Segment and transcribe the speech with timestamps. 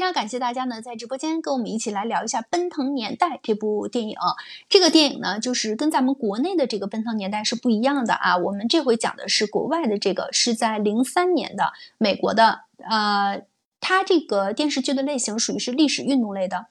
[0.00, 4.16] 非常感谢大家呢，在直播间跟我们一起来聊一下《奔腾年代》这部电影。
[4.66, 8.38] 这个电影呢，就是跟咱们国内的这个《奔腾年代》是不一样的啊。
[8.38, 12.60] 我们这回讲的是国外的这个，是在零三年的美国的。
[12.78, 13.42] 呃，
[13.78, 16.64] 它这个电视剧的类型属于是历史运动类的。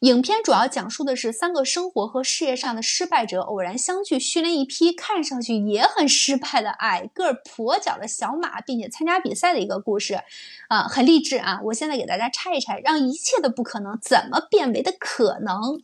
[0.00, 10.22] 影片主要讲述的是三个生活和事业上的失败者偶然相聚，训练一批看上去也很失败的矮个儿跛脚的小马，并且参加比赛的一个故事，
[10.68, 11.60] 啊，很励志啊！
[11.64, 15.78] 我现在给大家拆一拆，让一切的不可能怎么变为的可能。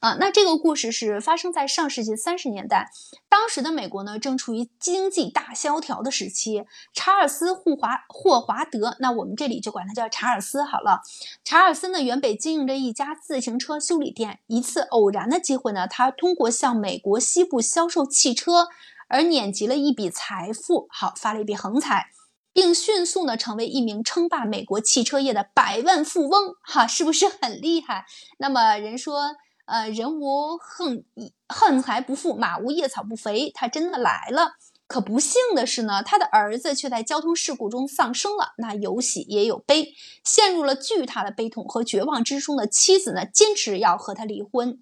[0.00, 2.90] 啊，那这个故事是发生在上世纪三十年代，
[3.28, 6.64] 当时的美国呢正处于经济大萧条的时期。
[6.94, 11.02] 查尔斯·霍华霍华德，那我们这里就管他叫查尔斯好了。
[11.44, 18.68] 查尔斯呢原本经营着一家自行车修理店，一次偶然的机会呢，他通过向美国西部销售汽车
[19.08, 22.06] 而碾集了一笔财富，好发了一笔横财，
[22.54, 26.54] 并迅速呢成为一名称霸美国汽车业的百万富翁。
[26.62, 28.06] 哈，是不是很厉害？
[28.38, 29.36] 那么人说。
[29.70, 31.04] 呃，人无横
[31.48, 33.52] 横财不富，马无夜草不肥。
[33.54, 34.54] 他真的来了，
[34.88, 38.54] 可不幸的是呢，他的儿子却在交通事故中丧生了。
[38.58, 44.76] 那有喜也有悲，陷入了巨大的悲痛和绝望之中的妻子呢，坚持要和他离婚。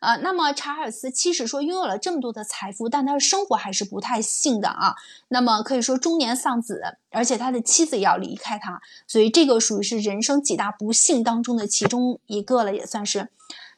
[0.00, 4.94] 啊，那么查尔斯其实说拥有了这么多的财富，但他的生活还是不太幸的啊。
[5.28, 13.30] 那么可以说中年丧子，而且他的妻子也要离开他，所以这个属于是人生几大不幸当中的其中一个了，也算是。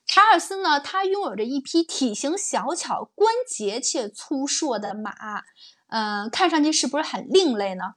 [0.07, 5.13] 查尔斯呢，他拥有着一匹体型小巧、关节却粗硕的马，
[5.89, 7.95] 嗯，看上去是不是很另类呢？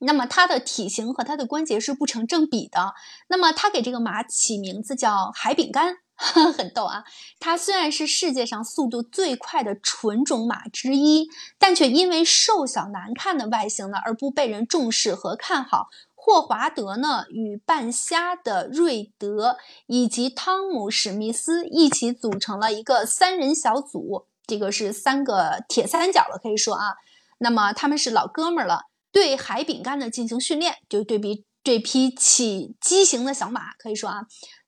[0.00, 2.94] 那么它的体型和它的关节是不成正比的。
[3.26, 7.02] 那么他给这个马起名字叫海饼干， 很逗啊。
[7.40, 15.88] 它虽然是世界上速度最快的纯种马之一，但却因为瘦小难看的外形呢，而不被人重视和看好。
[16.20, 26.96] 霍华德呢，与半瞎的瑞德以及汤姆史密斯一起组成了一个三人小组，这个是三个铁三角了，可以说啊。
[27.38, 34.26] 那么他们是老哥们儿了，对海饼干呢进行训练，就对比这匹起畸形的小马，可以说啊。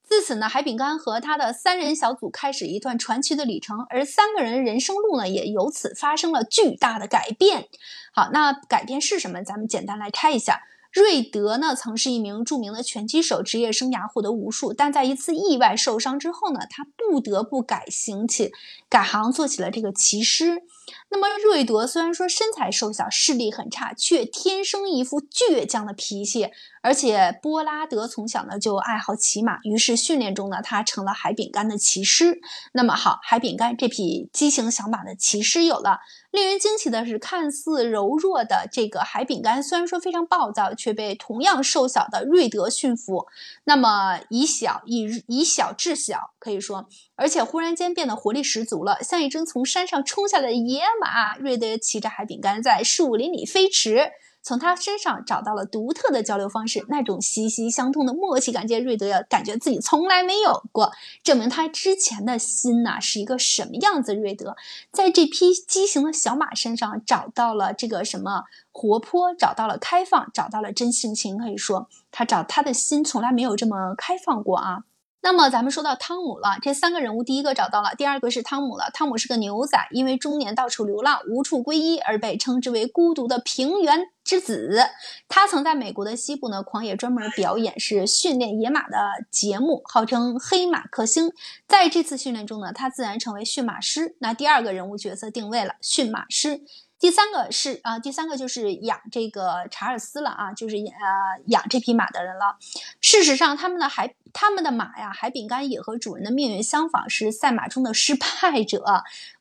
[0.09, 7.69] 自此呢，海饼干和他的三人小组开始一段传奇的旅程，而三个人人生路呢，也由此发生了巨大的改变。
[8.15, 9.43] 好，那改变是什么？
[9.43, 10.63] 咱们简单来拆一下。
[10.93, 18.53] 瑞德呢，曾是一名著名的拳击手，职业生涯获得无数，但在一次意外受伤之后呢，他不得不改行起，
[18.89, 20.63] 改行做起了这个骑师。
[21.11, 26.51] 那么瑞德虽然说身材瘦小，视力很差，却天生一副倔强的脾气。
[26.83, 32.41] 而且波拉德从小呢就爱好骑马，于是训练中呢他成了海饼干的骑师。
[32.73, 35.99] 那么好，海饼干这匹畸形小马的骑师有了。
[36.31, 43.27] 令人惊奇的是，看似柔弱的这个海饼干，虽然说非常暴躁，却被同样瘦小的瑞德驯服。
[43.65, 51.37] 那么以小以以小制小，可以说，而且忽然间变得活力十足了，像一只从山上冲下来的野马。
[51.39, 54.13] 瑞德骑着海饼干在树林里飞驰。
[54.43, 64.15] 从他身上找到了独特的交流方式，那种息息相通的默契感，觉瑞德感觉自己从来没有过，证明他之前的心呐是一个什么样子。
[64.15, 64.57] 瑞德
[64.91, 71.37] 在这匹畸形的小马身上找到了这个什么活泼，找到了开放，找到了真性情。
[71.37, 74.85] 可以说，他找他的心从来没有这么开放过啊。
[75.23, 78.91] 那么咱们说到汤姆了，这三个人物，第一个找到了，第二个是汤姆了。
[78.95, 84.81] 汤姆是个牛仔，因为中年到处流浪，无处归依，而被称之为孤独的平原之子。
[85.29, 88.97] 他曾在美国的西部呢狂野专门表演是训练野马的
[89.31, 91.31] 节目，号称黑马克星。
[91.69, 94.17] 在这次训练中呢，他自然成为驯马师。
[94.21, 96.63] 那第二个人物角色定位了驯马师。
[97.01, 102.59] 第三个是啊，第三个就是养这个查尔斯了啊，就是呃养这匹马的人了。
[103.01, 108.85] 事实上，他们的海他们的马呀，海饼干也和主人的命运相仿，是赛马中的失败者。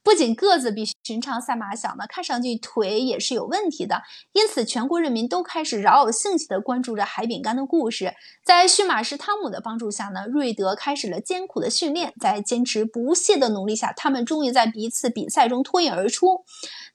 [0.01, 4.01] 不仅个子比寻常赛马小呢，看上去腿也是有问题的。
[4.31, 8.15] 因此，全国人民都开始饶有兴趣地关注着海饼干的故事。
[8.43, 12.13] 在驯马师汤姆的帮助下呢，瑞德开始了艰苦的训练。
[12.19, 16.45] 在坚持不懈的努力下，他们终于在一次比赛中脱颖而出。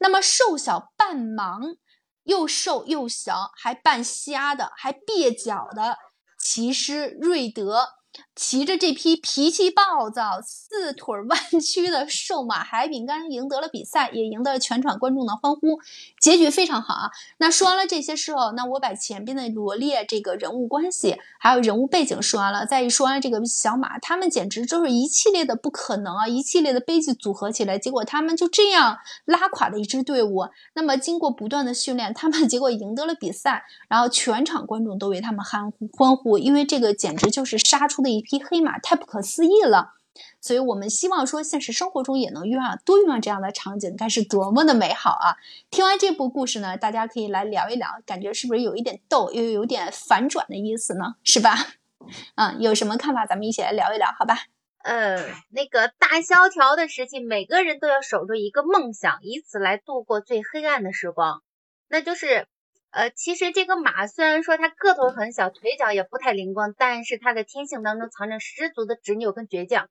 [0.00, 1.78] 那么受，瘦小半盲、
[2.22, 5.98] 又瘦又小、还半瞎的、还蹩脚的
[6.38, 7.88] 骑师瑞德。
[8.36, 15.78] 骑着这匹脾气暴躁、四腿弯曲的瘦马海饼干赢得了比赛，也赢得了全场观众的欢呼，
[16.20, 17.10] 结局非常好啊。
[17.38, 30.48] 那说完了这些事后，那我把前边的罗列这个人物关系还有人物背景说完了，再一说完这个小马，他们简直就是一系列的不可能啊，一系列的悲剧组合起来，结果他们就这样拉垮了一支队伍。
[30.74, 38.23] 那么经过不断的训练，他们 结果赢得了比赛，然后全场观众都为他们欢呼欢呼，因为这个简直就是杀出的一。
[38.24, 39.92] 匹黑马太不可思议了，
[40.40, 45.36] 所以我们希望说现实生活中也能遇上多遇上这样的场景，该是多么的美好啊！
[45.70, 51.16] 听完这部故事呢，大家可以来聊一聊，感觉是不是有一点逗，又有点反转的意思呢？
[51.22, 51.54] 是吧？
[52.36, 53.26] 嗯， 有什么看法？
[53.26, 54.38] 咱们一起来聊一聊，好吧？
[54.84, 55.16] 呃，
[55.50, 61.42] 那个大萧条的时期，每个人都要守着一个梦想，以此来度过最黑暗的时光，
[61.88, 62.46] 那就是。
[62.94, 69.88] 呃，其实这个马虽然说它个头很小，腿脚也不太灵光，但是它的天性当中藏着十足的执拗跟倔强。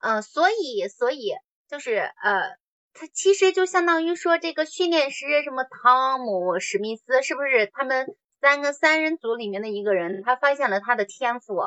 [0.00, 1.32] 嗯，所以所以
[1.68, 2.56] 就是呃，
[2.94, 11.60] 它其实就相当于说这个训练师什么汤姆史密斯是不是他们三个三人组里面的一个人，他发现了他的天赋。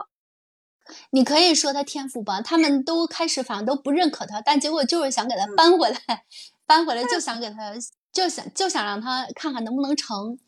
[1.11, 6.25] 你可以说他天赋吧，他们都开始反正都不认可他，但结果就是想给他搬回来，
[6.65, 7.75] 搬回来就想给他。
[8.11, 10.39] 就想就想让他看看能不能成，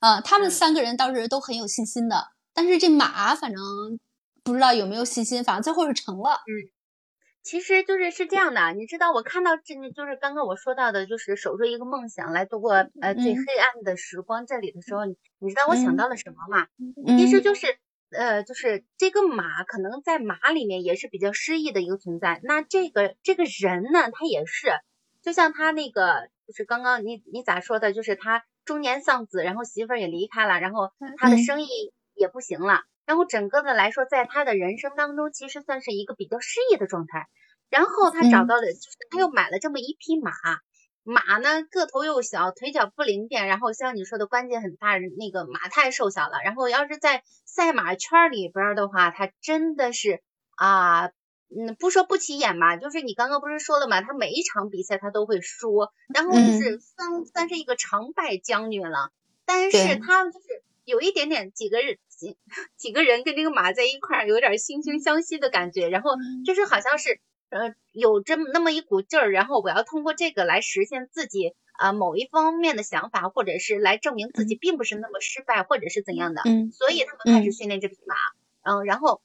[0.00, 3.60] 啊，他们三个人当时都很有信心的，但是这马反正
[4.44, 6.30] 不知道有没有信心，反正最后是成了。
[6.30, 6.70] 嗯，
[7.42, 16.68] 其实就是是这样的，你知道我看到这就是刚刚我说到的，就是守住一个梦想来度过呃最黑暗的时光这里的时候，你知道我想到了什么吗？
[17.18, 17.78] 其实就是
[18.10, 24.68] 呃就是这个马可能在马里面也是比较失意的一个存在，那这个这个人呢，他也是
[25.20, 26.30] 就像他那个。
[26.48, 27.92] 就是刚刚你你咋说的？
[27.92, 31.68] 就是他中年丧子，然后媳妇儿也离开了，然后他的生意
[32.14, 37.28] 也不行了，然后整个的来说，在他的人生当中，其实算是一个比较失意的状态。
[37.68, 40.32] 然后他找到的就是他又买了这么一匹马，
[41.02, 46.38] 马呢个头又小，腿脚不灵便，然后像你说的关节很大，那个马太瘦小了。
[46.42, 50.22] 然后要是在赛马圈里边的话，他真的是
[50.56, 51.10] 啊。
[51.50, 54.02] 嗯，不说不起眼吧，就是你刚刚不是说了嘛？
[54.02, 59.10] 他每一场比赛他都会输，然后就是算算是一个常败将军了。
[59.46, 62.36] 但是他就是有一点点几个人几
[62.76, 65.88] 几个人跟这个马在一块儿，有点惺惺相惜的感觉。
[65.88, 66.10] 然后
[66.44, 67.18] 就是好像是
[67.48, 76.42] 呃有这么那么一股劲儿，然后我要通过这个来实现自己啊某一方面的想法，或者是来证明自己并不是那么失败，或者是怎样的。
[76.44, 78.14] 嗯，所以他们开始训练这匹马。
[78.62, 79.22] 嗯，然后。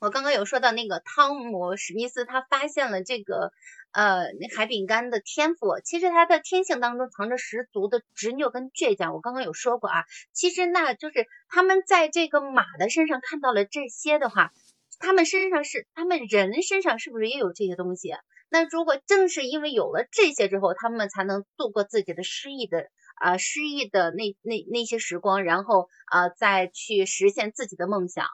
[0.00, 3.50] 我刚刚有说到那个汤姆史密斯，他发现了这个
[3.90, 5.80] 呃海饼干的天赋。
[5.84, 9.12] 其实他的天性当中藏着十足的执拗跟倔强。
[9.12, 14.52] 我刚刚有说过啊，其实那就是他们在这个马的身上看到了这些的话，
[15.00, 18.14] 他们身上是他们人身上是不是也有这些东西？
[18.50, 22.86] 那如果正是因为有了这些之后，他们才能度过自己的失意的
[23.16, 28.26] 啊失意的那那那些时光，然后啊再去实现自己的梦想。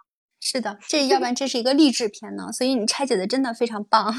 [0.46, 4.14] 是的，这要不 然这是一个励志片呢，所以你拆解的真的非常棒。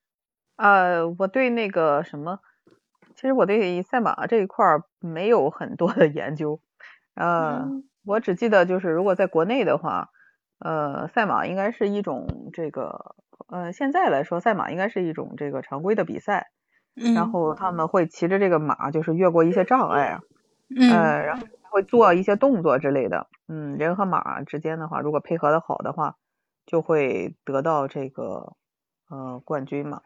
[0.56, 2.40] 呃，我对那个什么，
[3.14, 6.60] 其实我对赛马这一块儿没有很多的研究，
[7.14, 7.68] 呃，
[8.06, 10.08] 我只记得就是如果在国内的话，
[10.60, 13.14] 呃，赛马应该是一种这个，
[13.48, 16.46] 呃，现在来说赛马应该是一种这个常规的比赛，
[17.14, 20.20] 然后他们会骑着这个马，就是越过一些障碍啊，
[20.90, 21.46] 呃，然后
[21.76, 23.28] 会做一些动作之类的。
[23.48, 26.16] 嗯，人和马之间的话，如果配合的好的话，
[26.64, 28.56] 就会得到这个
[29.10, 30.00] 呃冠军嘛。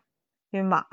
[0.51, 0.85] 因为马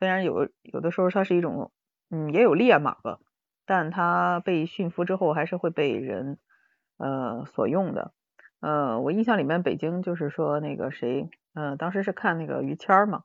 [0.00, 1.70] 虽然有有的时候它是一种，
[2.10, 3.20] 嗯，也有烈马吧，
[3.64, 6.40] 但它被驯服之后还是会被人
[6.96, 8.12] 呃所用的。
[8.58, 13.22] 呃，我印象里面北京就是说那个谁，嗯，当时是看那个于谦嘛，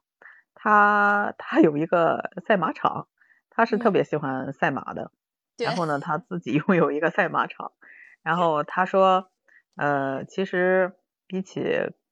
[0.53, 3.07] 他他有一个赛马场，
[3.50, 5.12] 他是特别喜欢赛马的，
[5.57, 7.71] 然后呢， 他自己拥有一个赛马场。
[8.23, 9.29] 然后他说，
[9.75, 10.93] 呃，其实
[11.27, 11.63] 比起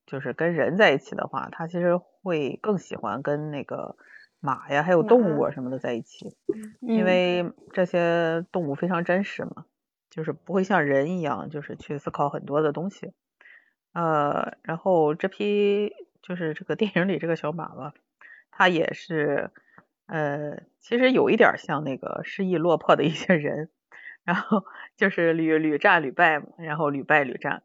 [0.05, 3.97] 就是跟人在一起的话，他其实会更喜欢跟那个
[4.39, 6.37] 马呀，还有动物啊什么的在一起，
[6.81, 9.65] 因为这些动物非常真实嘛，
[10.09, 13.11] 就是不会像人一样，就是去思考很多的东西。
[13.93, 17.93] 呃，然后这批就是这个电影里这个小马吧，
[18.51, 19.51] 它也是，
[20.07, 23.69] 呃，其实有一点像那个失意落魄的一些人。
[24.23, 24.65] 然后
[24.97, 27.61] 就是屡屡战屡败嘛，然后屡败屡战，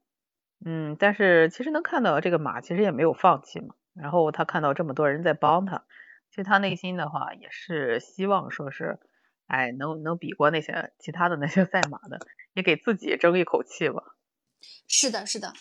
[0.62, 3.74] 嗯，但是其实能看到这个马其实也没有放弃嘛。
[3.94, 5.84] 然后他看到这么多人在帮他，
[6.28, 8.98] 其实他内心的话也是希望说是，
[9.46, 12.20] 哎，能能比过那些其他的那些赛马的，
[12.52, 14.02] 也给自己争一口气吧。
[14.86, 15.52] 是的，是的。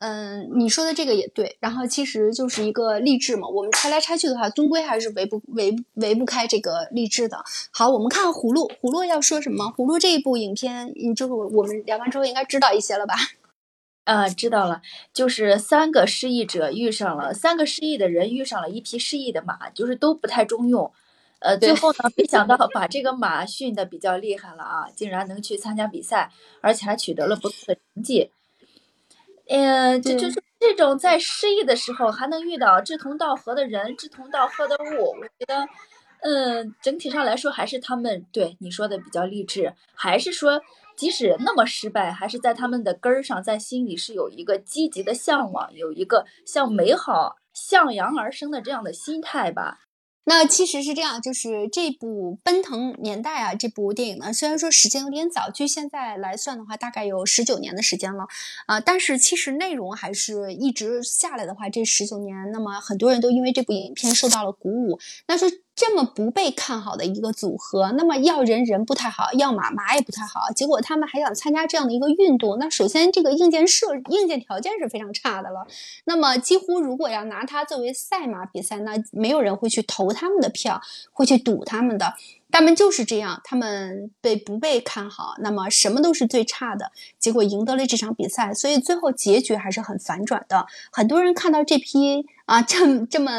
[0.00, 1.56] 嗯，你说的这个也对。
[1.60, 7.44] 然后其实就是一个励志嘛，我们拆来拆去的话，终归还是围不围围不开这个励志的。
[7.70, 9.64] 好，我们看葫芦，葫芦要说什么？
[9.76, 13.14] 葫芦这一部影片，就是我们聊完之后应该知道一些了吧？
[14.04, 14.80] 啊，知道了，
[15.12, 20.90] 就是三个失意者遇上了三个失意的人遇上了一匹失意的马，就是都不太中用。
[21.40, 28.30] 呃，最后呢，没想到把这个马训的比较厉害了啊，竟然能去参加比赛，而且还取得了不错的成绩。
[29.48, 35.66] 嗯，就就是这种在失意的时候还能遇到志同道合的人、志同道合的物，我觉得，
[36.20, 40.60] 嗯，整体上来说还是他们对你说的比较励志，还是说
[40.96, 49.78] 即使那么失败，还是在他们的根儿上，在心里是有一个积极的向往，有一个向美好向阳而生的这样的心态吧。
[50.30, 58.26] 那其实是这样，就是这部《奔腾年代》啊，这部电影呢，虽然说时间有点早，据现在来算的话，大概有十九年的时间了，
[58.66, 65.48] 啊，但是其实内容还是一直下来的话，这十九年，那么很多人都因为这部影片受到了鼓舞，那说。
[65.78, 75.64] 这么不被看好的一个组合，那么要人人不太好，要马马也不太好，结果他们还想参加这样的一个运动，那首先这个硬件设硬件条件是非常差的了。
[76.04, 80.80] 那么几乎如果要拿它作为赛马比赛，那没有人会去投他们的票，
[81.12, 82.14] 会去赌他们的。
[82.58, 90.66] 他们就是这样，他们被不被看好，那么什么都是最差的，结果赢得了这场比赛，所以最后结局还是很反转的。
[90.90, 93.30] 很多人看到这批啊这这么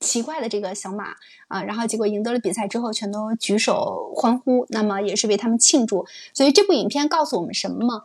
[0.00, 1.14] 奇怪的这个小马
[1.46, 6.04] 啊，然后结果赢得了比赛之后，全都举手欢呼，那么也是为他们庆祝。
[6.32, 8.02] 所以这部影片告诉我们什么吗？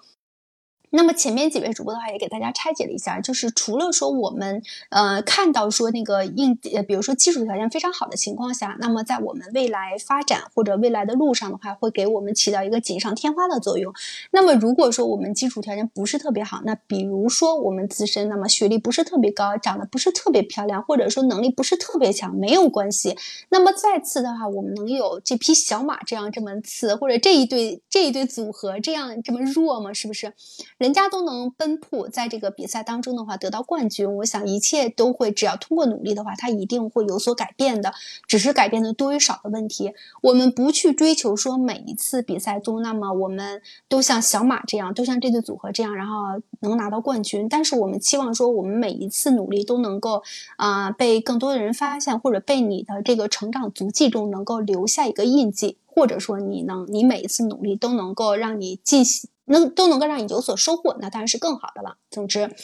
[0.91, 13.93] 那么前面几位主播的话也给大家拆解了一下，就是除了说我们呃看到说那个硬呃比如说基础条件非常好的情况下，那么在我们未来发展或者未来的路上的话，会给我们起到一个锦上添花的作用。
[14.31, 23.15] 那么如果说我们基础条件不是特别好，那比如说我们自身那么学历不是特别高，长得不是特别漂亮，或者说能力不是特别强，没有关系。
[23.49, 29.93] 那么再次的话，我们能有这匹小马这样这么次，或者这一对这一对组合这样这么弱吗？
[29.93, 30.33] 是不是？
[30.79, 37.93] 人家都能奔赴在这个比赛当中的话得到冠军，我想一切都会，只要通过努力的话，他一定会有所改变的，
[38.25, 39.93] 只是改变的多与少的问题。
[40.21, 47.49] 我们不去追求说每一次比赛中，那么我们都像小马这样，都像这对组合这样，然后能拿到冠军。
[47.49, 50.23] 但是我们期望说，我们每一次努力都能够
[50.55, 59.29] 啊被更多的人发现，或者被你的这个成长足迹中能够留下一个印记，或者说你能，你每一次努力都能够让你进行。
[59.49, 61.97] 能都能够让你有所收获，那当然是更好的了。
[62.09, 62.55] 总之，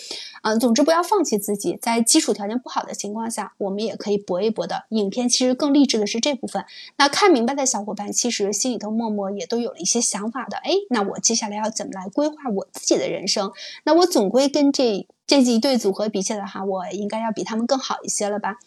[0.44, 4.86] 嗯，总之不要放弃自己，在基础条件不好的情况下，我们也可以搏一搏的。
[4.90, 6.66] 影片其实更励志的是这部分。
[6.98, 10.58] 那看明白的小伙伴，其实心里头默默也都有了一些想法的。
[10.58, 13.52] 哎，那我接下来要怎么来规划我自己的人生？
[13.84, 15.08] 那我总归跟这。
[15.28, 18.58] 这几对组合比起来哈，我应该要比他们更好一些了吧？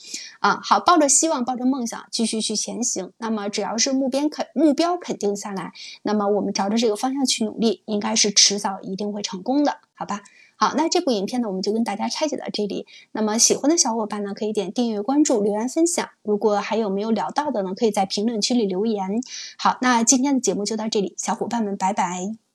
[0.40, 3.12] 啊，好，抱着希望，抱着梦想，继续去前行。
[3.18, 5.72] 那么只要是目标肯目标肯定下来，
[6.02, 10.22] 那么我们朝着这个方向去努力，应该是迟早一定会成功的，好吧？
[10.56, 12.84] 好，那这部影片呢，我们就跟大家拆解到这里。
[13.12, 16.08] 那么喜欢的小伙伴呢，可以点订阅、关注、留言、分享。
[16.24, 19.22] 如果还有没有聊到的呢，可以在评论区里留言。
[19.56, 22.47] 好，那今天的节目就到这里，小伙伴们，拜拜。